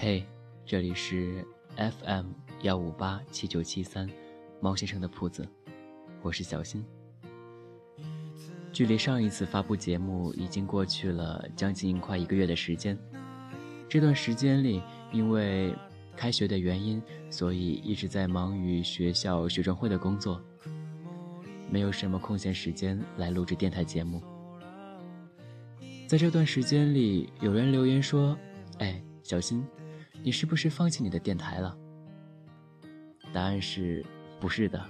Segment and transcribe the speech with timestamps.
[0.00, 0.24] 嘿，
[0.64, 1.44] 这里是
[1.76, 2.26] FM
[2.62, 4.08] 幺五八七九七三，
[4.60, 5.44] 猫先生的铺子，
[6.22, 6.84] 我是小新。
[8.72, 12.96] 距离上一次发布节目已经过去了将近快一个月的时间，
[13.88, 14.80] 这段时间里，
[15.10, 15.74] 因为
[16.16, 20.40] 开学的原因，所以一直在忙于学校学生会的工作，
[21.68, 24.22] 没有什么空闲时间来录制电台节目。
[26.06, 28.38] 在这段时间里，有人留言说
[28.78, 29.66] ：“哎，小新。”
[30.22, 31.76] 你是不是放弃你的电台了？
[33.32, 34.04] 答案是，
[34.40, 34.84] 不是的。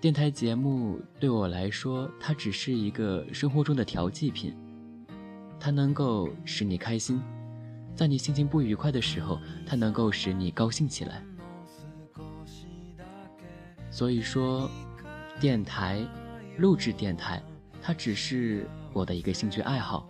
[0.00, 4.52] 电台节目对我来说，它只是一个生活中的调剂品，
[5.60, 7.22] 它能够使你开心，
[7.94, 11.24] 在你心情不愉快的时候，它能够使你高兴起来。
[13.90, 14.68] 所以说，
[15.40, 16.04] 电台，
[16.58, 17.42] 录制电台，
[17.80, 20.08] 它只是我的一个兴趣爱好。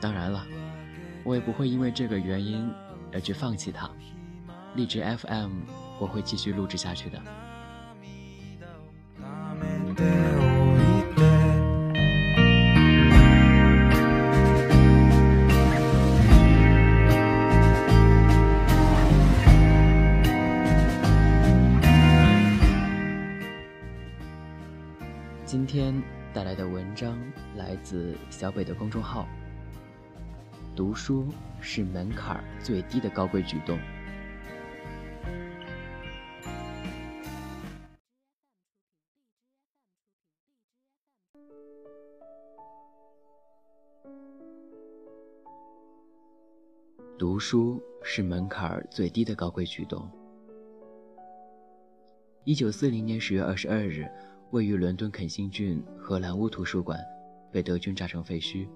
[0.00, 0.46] 当然了。
[1.28, 2.72] 我也不会因为这个原因
[3.12, 3.90] 而去放弃它。
[4.74, 5.60] 荔枝 FM，
[6.00, 7.20] 我会继续录制下去的。
[25.44, 25.94] 今天
[26.32, 27.18] 带来的文章
[27.54, 29.28] 来自小北的公众号。
[30.78, 31.26] 读书
[31.60, 33.76] 是门槛最低的高贵举动。
[47.18, 50.08] 读书是门槛最低的高贵举动。
[52.44, 54.06] 一九四零年十月二十二日，
[54.52, 57.00] 位于伦敦肯辛郡荷兰屋图书馆
[57.50, 58.68] 被德军炸成废墟。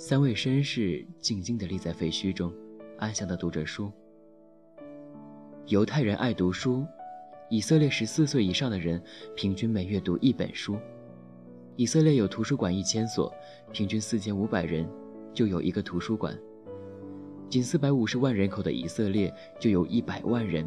[0.00, 2.54] 三位绅士静静地立在废墟中，
[2.98, 3.90] 安详地读着书。
[5.66, 6.86] 犹太人爱读书，
[7.50, 9.02] 以色列十四岁以上的人
[9.34, 10.78] 平均每月读一本书。
[11.74, 13.34] 以色列有图书馆一千所，
[13.72, 14.88] 平均四千五百人
[15.34, 16.38] 就有一个图书馆。
[17.50, 20.64] 仅四百五十万人口的以色列就有一百万人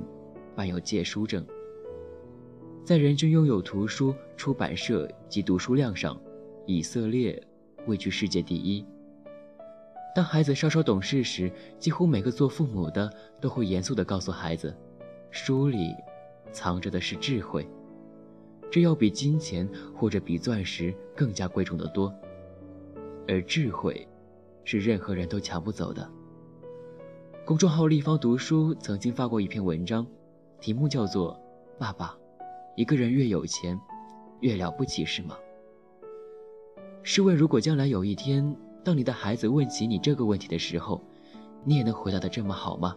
[0.58, 1.46] 办有借书证。
[2.84, 6.22] 在人均拥有图书、出版社及读书量上，
[6.66, 7.42] 以色列
[7.88, 8.86] 位居世界第一。
[10.14, 11.50] 当孩子稍稍懂事时，
[11.80, 14.76] 几乎每个做父母的都会严肃地告诉孩子
[15.32, 15.96] ：“书里
[16.52, 17.66] 藏着的是智慧，
[18.70, 22.14] 这要比金钱或者比钻石更加贵重的多。
[23.26, 24.06] 而智慧，
[24.66, 26.10] 是任何人都抢不走的。”
[27.46, 30.06] 公众号立方读书曾经发过一篇文章，
[30.60, 31.34] 题目叫做
[31.80, 32.18] 《爸爸，
[32.76, 33.80] 一个人越有钱，
[34.42, 35.38] 越了不起是吗？》
[37.02, 41.02] 试问，如果将来有一天，当你的孩子问起你这个问题的时候，
[41.64, 42.96] 你也能回答的这么好吗？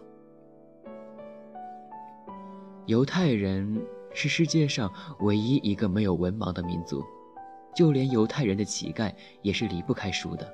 [2.87, 3.81] 犹太人
[4.13, 7.03] 是世界上唯一一个没有文盲的民族，
[7.75, 10.51] 就连犹太人的乞丐也是离不开书的。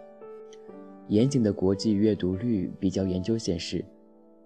[1.07, 3.83] 严谨的国际阅读率比较研究显示，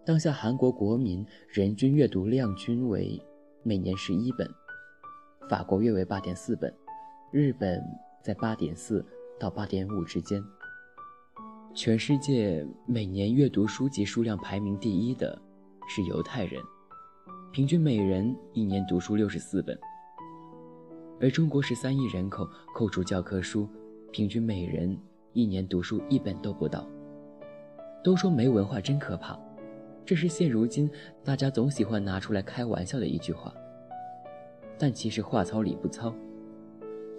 [0.04, 3.22] 当下韩国国民人均阅读量均为
[3.64, 4.48] 每年十一本，
[5.50, 6.74] 法国约为八点四本，
[7.32, 7.84] 日本
[8.24, 9.06] 在八点四
[9.40, 10.44] 到八点五之间。
[11.76, 15.38] 全世界每年阅读书籍数量排名第一的
[15.90, 16.64] 是犹太人，
[17.52, 19.78] 平均每人一年读书六十四本。
[21.20, 23.68] 而中国十三亿人口，扣除教科书，
[24.10, 24.98] 平均每人
[25.34, 26.88] 一年读书一本都不到。
[28.02, 29.38] 都说没文化真可怕，
[30.06, 30.90] 这是现如今
[31.26, 33.54] 大家总喜欢拿出来开玩笑的一句话。
[34.78, 36.16] 但其实话糙理不糙，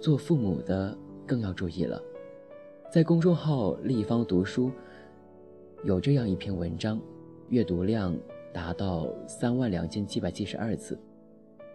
[0.01, 0.97] 做父母的
[1.27, 2.01] 更要注意了。
[2.89, 4.71] 在公众号“立方读书”
[5.83, 6.97] 有这样一篇文章，
[7.49, 8.17] 阅读量
[8.53, 10.97] 达到三万两千七百七十二次，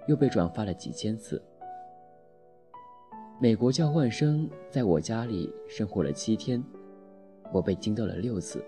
[0.08, 1.40] 又被转发了几千次。
[3.38, 6.64] 美国交换生在我家里生活了七天，
[7.52, 8.64] 我被惊到了六次。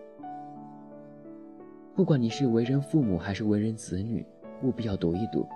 [1.94, 4.24] 不管你是为人父母还是为人子女，
[4.62, 5.46] 务必要读一读。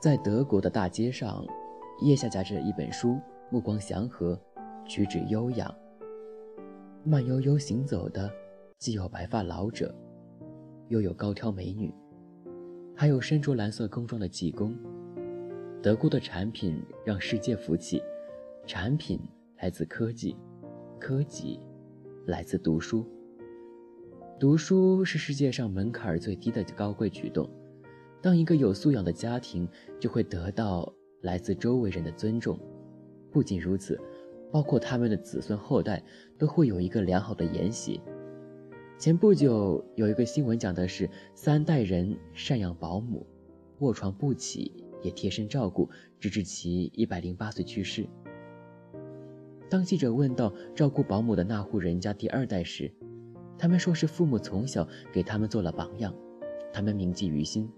[0.00, 1.44] 在德国的大街上，
[2.02, 3.18] 腋下夹着一本书。
[3.54, 4.36] 目光祥和，
[4.84, 5.72] 举止优雅，
[7.04, 8.28] 慢悠悠行走的，
[8.78, 9.94] 既有白发老者，
[10.88, 11.94] 又有高挑美女，
[12.96, 14.76] 还有身着蓝色工装的技工。
[15.80, 18.02] 德国的产品让世界服气，
[18.66, 19.20] 产品
[19.58, 20.36] 来自科技，
[20.98, 21.60] 科技
[22.26, 23.06] 来自读书。
[24.40, 27.48] 读书是世界上门槛最低的高贵举动。
[28.20, 29.68] 当一个有素养的家庭，
[30.00, 32.58] 就会得到来自周围人的尊重。
[33.34, 34.00] 不仅如此，
[34.52, 36.00] 包括他们的子孙后代，
[36.38, 38.00] 都会有一个良好的沿袭。
[38.96, 43.26] 前不久有一个新闻讲的是三代人赡养保姆，
[43.80, 45.90] 卧床不起，也贴身照顾，
[46.20, 48.06] 直至其一百零八岁去世。
[49.68, 52.88] 当记者问到照顾保姆的那户人家第二代时，
[53.58, 56.14] 他们说是父母从小给他们做了榜样，
[56.72, 57.68] 他们铭记于心，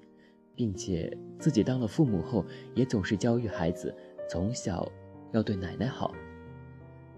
[0.55, 2.45] 并且自己当了父母后
[2.75, 3.95] 也总是教育孩子
[4.29, 4.87] 从小
[5.33, 6.15] 要对奶奶好。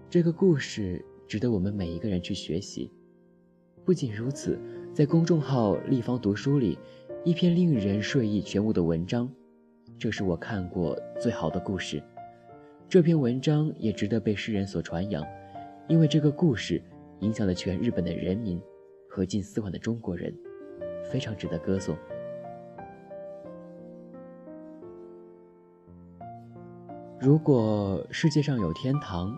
[0.09, 2.91] 这个故事值得我们每一个人去学习。
[3.85, 4.59] 不仅如此，
[4.93, 6.77] 在公众号“立方读书”里，
[7.23, 9.31] 一篇令人睡意全无的文章，
[9.97, 12.01] 这是我看过最好的故事。
[12.87, 15.25] 这篇文章也值得被世人所传扬，
[15.87, 16.81] 因为这个故事
[17.19, 18.59] 影响了全日本的人民
[19.07, 20.35] 和近四万的中国人，
[21.11, 21.95] 非常值得歌颂。
[27.21, 29.37] 如果世界上有天堂，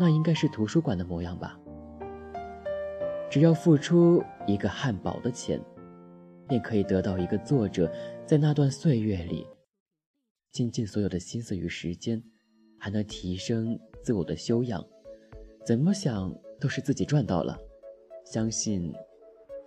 [0.00, 1.58] 那应该是图书馆的模样吧。
[3.30, 5.60] 只要付出一个汉堡的钱，
[6.48, 7.92] 便可以得到一个作者
[8.24, 9.46] 在那段岁月里
[10.52, 12.22] 倾尽所有的心思与时间，
[12.80, 14.82] 还能提升自我的修养。
[15.66, 17.58] 怎么想都是自己赚到了。
[18.24, 18.90] 相信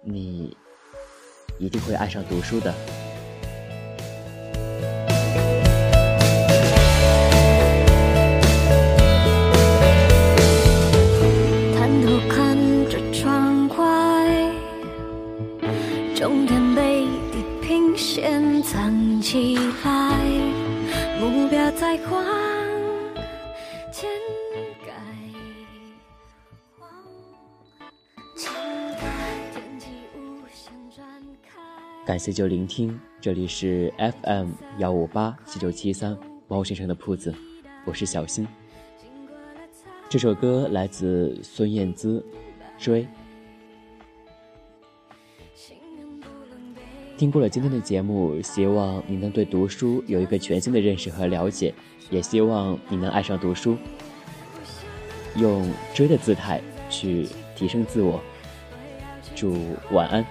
[0.03, 0.57] 你
[1.59, 2.73] 一定会爱上读书的。
[17.71, 20.19] 心弦藏起来，
[21.21, 22.21] 目标在花
[32.05, 36.17] 感谢就聆听，这里是 FM 幺五八七九七三
[36.49, 37.33] 猫先生的铺子，
[37.85, 38.45] 我是小新。
[40.09, 42.21] 这首歌来自孙燕姿，
[42.83, 43.03] 《追》。
[47.21, 51.71] 听过了今天的节目，希望你能对读书有一个全新的认识和了解，
[52.09, 53.77] 也希望你能爱上读书，
[55.35, 56.59] 用追的姿态
[56.89, 58.19] 去提升自我。
[59.35, 59.55] 祝
[59.91, 60.25] 晚安。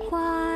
[0.00, 0.55] 花